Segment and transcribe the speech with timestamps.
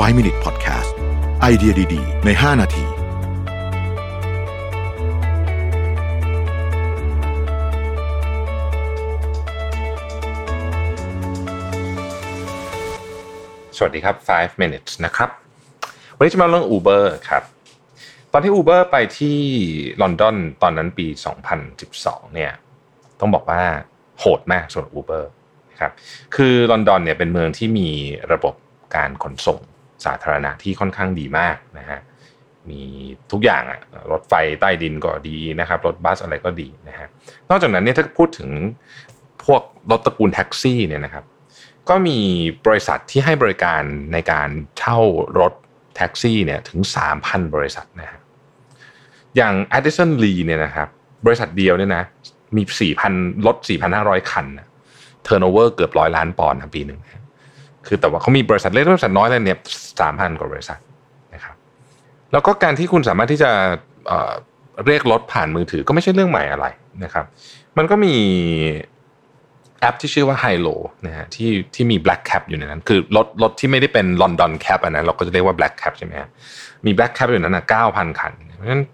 [0.00, 0.92] 5 Minute Podcast
[1.40, 2.84] ไอเดียดี ๆ ใน 5 นาที
[13.76, 15.30] สวัสดีครับ 5 minutes นะครับ
[16.16, 17.42] วันนี้จะมาเรื่อง Uber ครับ
[18.32, 19.38] ตอนที่ Uber ไปที่
[20.02, 21.06] ลอนดอนตอนนั้นปี
[21.70, 22.52] 2012 เนี่ย
[23.20, 23.62] ต้องบอกว่า
[24.18, 25.24] โหดมากสำหรับ Uber
[25.70, 25.92] นะครับ
[26.36, 27.88] คือลอนดอนเนี่ยเป็นเมืองที่มี
[28.32, 28.54] ระบบ
[28.96, 29.60] การขนส่ง
[30.06, 32.00] สาธารณะที่ค่อนข้างดีมากนะฮะ
[32.70, 32.82] มี
[33.32, 33.80] ทุกอย่างอะ
[34.12, 37.08] รถไฟใต้ดินก็ดีนะครับ รถบัสอะไรก็ดีนะฮะ
[37.50, 38.50] นอกจากนั้นเนี่ยถ้าพูดถึง
[39.44, 41.24] พวกรถตระกูลแท็กซี่เนี่ยนะครับ
[41.88, 42.18] ก็มี
[42.66, 44.98] บริษัทที่ให้บริการในการเช่า
[45.40, 45.52] รถ
[45.96, 46.80] แท็กซี่เนี่ยถึง
[47.16, 48.20] 3,000 บริษัทนะฮะ
[49.36, 50.88] อย่าง Addison Lee เนี่ยนะครับ
[51.26, 52.04] บริษัทเดียวเนี่ยนะ
[52.56, 52.62] มี
[53.04, 53.56] 4,000รถ
[53.94, 54.46] 4,500 คัน
[55.24, 57.21] turnover เกือบร้อยล้านปอนด์ปีหนึ่งนะ
[57.86, 59.58] คือแต่ว่าเขามีบริษัทเล็กบริษัทน้อยเลยเนี่ย
[59.98, 60.78] 3,000กว่าบริษัท
[61.34, 61.54] นะครับ
[62.32, 64.10] แล้วก็การที่คุณสามารถที่จะ
[64.86, 66.66] เรียกรถผ่านมือถือก็ไม่ใช่เรื่องใหม่อะไร
[67.04, 67.24] นะครับ
[67.78, 68.14] มันก็มี
[69.80, 70.74] แอปที่ชื่อว่า h i l o
[71.06, 76.28] นะฮะที่ที่มี Black Cab อยู่ในนั้น คือรถรถที่ไม่ได้เป็น London Cab อันนั้นเราก็จะเรียกว่า Black Cab ใช่ไหมฮะ
[76.86, 78.84] มี Black Cap อยู่นั้นนะ9,000คัน เพราะฉะนั้น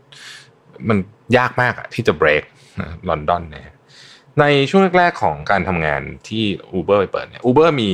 [0.88, 0.98] มัน
[1.36, 2.42] ยากมากอะที่จะเบรก
[3.08, 3.74] ลอนดอนนะ
[4.40, 6.44] ในช่วงแรกๆของการทำงานที่
[6.78, 7.90] Uber ไปเปิดเนี่ย Uber มี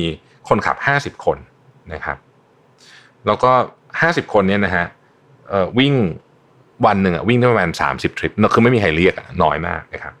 [0.49, 1.37] คนขับ 50 คน
[1.93, 2.17] นะครับ
[3.25, 3.51] แล้วก็
[3.93, 4.85] 50 คนเนี่ยนะฮะ
[5.79, 5.93] วิ่ง
[6.85, 10.13] วันหนึ่งอะวิ่งได้ประมาณ 30 ทริปคือไม่มีใครเรียกน้อยมากนะครับ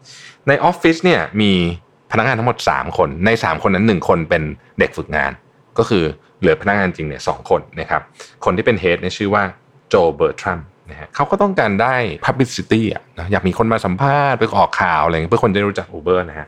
[0.47, 1.51] ในออฟฟิศเนี่ยมี
[2.11, 4.43] พนักงานทั้งหมด 3 คนใน 3 คนนั้น 1 คนเป็น
[4.79, 5.31] เด็กฝึกงาน
[5.77, 6.03] ก็คือ
[6.39, 8.01] เหลือพนักงานจริงเนี่ยสคนนะครับ
[8.45, 9.43] คนที่เป็นเฮดเนี่ยชื่อว่า
[9.89, 10.59] โจเบอร์ทรัม
[10.89, 16.47] นะฮะเขาก็ต้องการได้ publicity อะอยากมีคนมาสัมภาษณ์ไปออกข่าวอะไรเงี้ยเพื่อคนจะได้รู้จัก Uber นะฮะ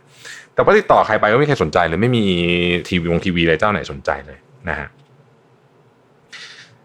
[0.58, 2.24] แต่ว่าติดต่อใครไปก็ไม่มีใครสนใจเลยไม่มี
[2.88, 4.38] ทีวีวงทีวีอะไรเจ้าไหนสนใจเลย
[4.70, 4.88] นะฮะ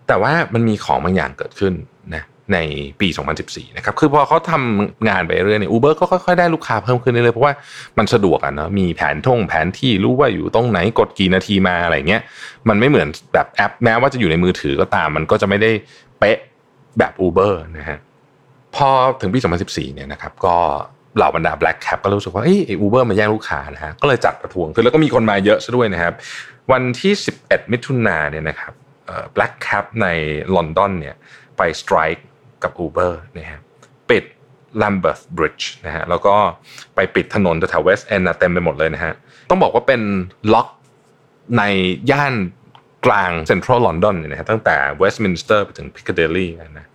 [0.07, 1.75] แต่ว่ามันมีของบางอย่างเกิดขึ้น
[2.15, 2.59] นะใน
[3.01, 3.09] ปี
[3.43, 7.55] 2014 นะครับ คือพอเขาทำงานไปเรื่อยเนี่ยอูเบอร์ก็ค่อยๆ ได้ลูกค้าเพิ่มขึ้นเรื่อยๆ เพราะว่า
[7.99, 12.23] มันสะดวกอะเนาะ มีแผนท่งแผนที่รู้ว่าอยู่ตรงไหนกดกี่นาทีมาอะไรเงี้ย
[12.69, 15.71] มันไม่เหมือนแบบแอปแม้ว่าจะอยู่ในมือถือก็ตาม มันก็จะไม่ได้
[16.19, 16.39] เป๊ะ
[16.99, 17.99] แบบ Uber นะฮะ
[18.75, 18.89] พอ
[19.21, 20.57] ถึงปี 2014 เนี่ยนะครับ ก็
[21.17, 26.15] เหล่าบรรดา Black Cab ก็รู้สึกว่าเอ้ย Uber มาแย่งลูกค้านะฮะก็เลยจัดประท้วงคือแล้วก็มีคนมาเยอะซะด้วยนะครับ
[26.73, 27.13] วันที่
[27.43, 28.73] 11 มิถุนาเนี่ยนะครับ
[29.37, 30.07] Black Cab ใน
[30.55, 31.17] ลอนดอนเนี่ย
[31.57, 32.25] ไป strike
[32.63, 33.61] กับ Uber นะฮะ
[34.11, 34.25] ปิด
[34.83, 36.35] Lambeth Bridge นะฮะแล้วก็
[36.95, 39.13] ไปปิดถนนแถว West End เต็มไปหมดเลยนะฮะ
[39.51, 40.03] ต้องบอกว่าเป็นบ
[40.55, 40.69] ล็อก
[41.59, 41.63] ใน
[42.11, 42.35] ย่าน
[43.07, 46.87] กลาง Central London เนี่ยนะฮะตั้งแต่เวสต์มินสเตอร์ไปถึงพิคเดลี่นะ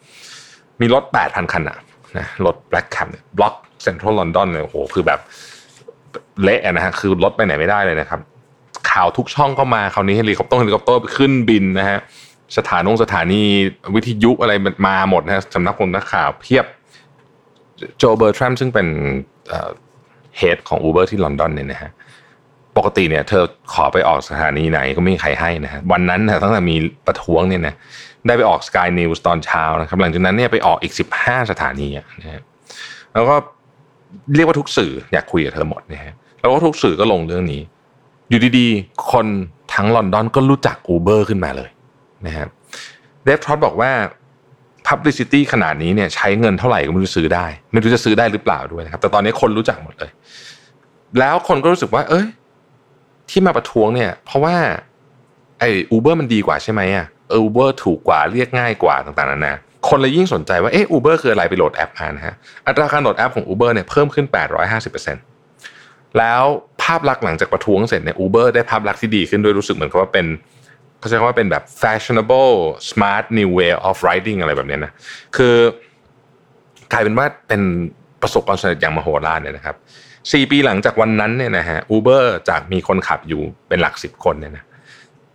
[0.82, 1.78] มีรถ 8,000 คันอะ
[2.18, 5.20] นะรถ Black Cab เนี่ยบล็อก Central London เลยโอ้โหคือแบบ
[6.44, 8.20] เละนะฮะคือรถไปไหนไม่ได้เลยนะครับ
[8.92, 12.00] ข่าวทุกช่องก็มาคราวนี้เฮลิคอปเตอร์เฮลิคอปเตอร์ขึ้นบินนะฮะ
[12.58, 13.42] สถานงสถานี
[13.96, 14.54] วิทยุอะไร
[14.88, 16.66] มาหมดนะสำนักคนนักข่าวเพียบ
[17.98, 18.88] โจเบอร์ทรัมซึ่งเป็น
[20.38, 21.92] เฮดของ Uber ที่ลอนดอนเนี่ยนะฮะ
[22.78, 23.44] ปกติเนี่ยเธอ
[23.74, 26.76] ขอไปออกสถานีไหนก็ไม่มีใครให้นะฮะวันนั้นนะตั้งแต่มี
[27.08, 27.76] ประท้วงเนี่ยนะ
[28.28, 31.88] ได้ไปออก Sky News ตอนเช้านะครับหลังจากนั้นเนี่ยไปออกอีก 15 สถานี
[32.22, 32.42] นะฮะ
[33.14, 33.36] แล้วก็
[34.36, 37.62] เรียกว่าทุกสื่ออยากคุยกับเธอหมดนะฮะแล้วก็ทุกสื่อก็ลงเรื่องนี้
[38.30, 39.28] อยู่ดีๆ คน
[39.74, 41.70] ทั้งลอนดอนก็รู้จัก Uber ขึ้นมาเลย
[42.28, 42.50] นะครับ
[43.24, 43.92] เดฟทรอตบอกว่า
[44.88, 50.12] publicity ขนาดนี้เนี่ยใช้เงินเท่าไหร่ก็ไม่รู้ซื้อได้ ไม่รู้จะซื้อได้หรือเปล่าด้วยนะครับแต่ตอนนี้คนรู้จักหมดเลย
[51.20, 52.28] แล้วคนก็รู้สึกว่า เอ้ย
[53.30, 54.56] ที่มาประท้วงเนี่ย เพราะว่า
[55.60, 59.54] ไอ้อูเบอร์มันดีกว่าใช่ไหมอะเอออูเบอร์ถูกกว่าเรียกง่ายกว่าต่างๆนานา
[59.88, 62.36] คนเลยยิ่งสนใจว่าเอออูเบอร์คืออะไรไปโหลดแอปมานะฮะ
[62.68, 64.26] อัตราการโหลดแอปของ Uber เนี่ยเพิ่มขึ้น
[65.42, 66.44] 850%แล้ว
[66.84, 70.26] ภาพลักษณ์หลังจากประท้วงเสร็จเนี่ยอูเบอร์ได้ภาพลักษณ์ที่ดีขึ้นด้วยรู้สึกเหมือนกับว่าเป็น
[71.00, 72.54] เขาใช้คำว่าเป็นแบบ fashionable
[72.90, 74.92] smart new way of riding อะไรแบบนี้นะ
[75.38, 75.56] คือ
[76.92, 77.62] กลายเป็นว่าเป็น
[78.22, 79.76] ประสบความสำเร็จอย่างมโหฬารเนี่ยนะครับ
[80.32, 84.64] สี่ปีหลังจากวันนั้นเนี่ยนะฮะอูเบอร์จากมีคนขับอยู่เป็นหลักสิบคนเนี่ยนะ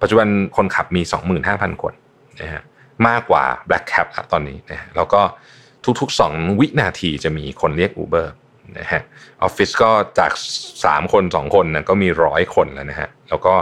[0.00, 1.02] ปัจจุบันคนขับมี
[1.42, 1.92] 25,000 คน
[2.42, 2.62] นะฮะ
[3.08, 5.20] มากกว่า Black Cap ตอนนี้นะฮะแล้วก็
[6.00, 8.26] ทุกๆ 2 วินาทีจะมีคนเรียก Uber
[8.78, 9.02] นะฮะ
[9.42, 10.32] ออฟฟิศก็จาก
[10.72, 13.54] 3 คน 2 คนนะก็มีร้อยคนแล้วนะฮะแล้วก็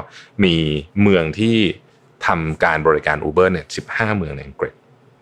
[0.44, 0.55] มี
[1.02, 1.56] เมืองที่
[2.26, 4.75] ทำการบริการ Uber เนี่ย15 เมืองในอังกฤษ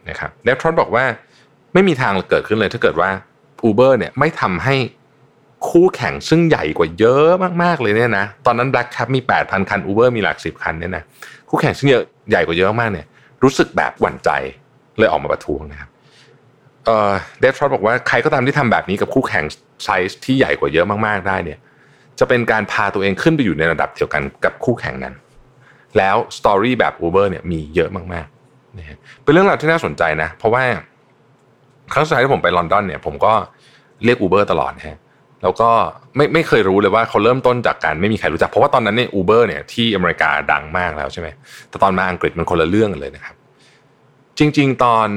[0.08, 1.04] นะครับเดฟทรอนบอกว่า
[1.72, 3.10] ไม่มีทางเกิดขึ้นเลยถ้าเกิดว่า
[3.68, 4.76] Uber เนี่ยไม่ทำให้
[5.70, 7.30] คู่แข่งซึ่งใหญ่กว่าเยอะ
[7.62, 11.02] มากๆเลยเนี่ยนะตอนนั้น Black Cap มี 8,000 คัน Uber มีหลักสิบคันเนี่ยนะ
[11.48, 13.06] คู่แข่งซึ่งเยอะใหญ่กว่าเยอะมากเนี่ย
[13.42, 14.30] รู้สึกแบบหวั่นใจ
[14.98, 15.90] เลยออกมาประท้วงนะครับ
[17.40, 19.44] Dave Trott บอกว่าใครก็ตามที่ทำแบบนี้กับคู่แข่ง
[19.84, 21.58] ไซส์ที่ใหญ่กว่าเยอะมากๆได้เนี่ย
[22.18, 25.14] จะเป็นการพาตัวเองขึ้นไปอยู่ในระดับเดียวกันกับคู่แข่งนั้น
[25.98, 30.62] แล้ว story แบบ Uber เนี่ยมีเยอะมากๆนะฮะเป็นเรื่องราวที่น่าสนใจนะ เพราะว่า
[31.92, 33.32] ครั้งสุดท้ายที่ผมไปลอนดอนเนี่ยผมก็
[34.04, 34.98] เรียก Uber ตลอดนะฮะ
[35.42, 35.70] แล้วก็
[36.16, 41.28] ไม่ไม่เคยรู้เลยว่าเขาเริ่มต้นจากการไม่มีใครรู้จัก เพราะว่าตอนนั้นเนี่ย Uber เนี่ยที่อเมริกาดังมากแล้วใช่ไหม
[41.68, 43.34] แต่ตอนมาอังกฤษมันคนละเรื่องกันเลยนะครับ
[44.38, 45.08] จริง ๆ ตอน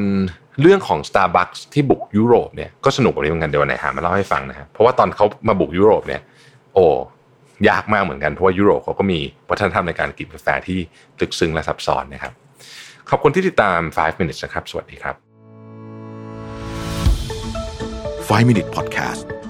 [0.62, 6.22] เรื่องของ Starbucks ที่บุกยุโรปเนี่ยก็สนุกกว่านี้เหมือนกันเดี๋ยววันไหนหามาเล่าให้ฟังนะฮะเพราะว่าตอนเขามาบุกยุโรปเนี่ย
[6.74, 6.86] โอ้
[7.70, 9.20] ยากมากเหมือนกันเพราะว่ายุโรปเขาก็มี
[9.50, 10.80] วัฒนธรรมในการกินกาแฟที่
[11.22, 12.34] ลึกซึ้งและซับซ้อนนะครับ
[13.10, 15.31] ขอบคุณที่ติดตาม 5 minutes นะครับ สวัสดีครับ
[18.32, 19.41] 5 Minute Podcast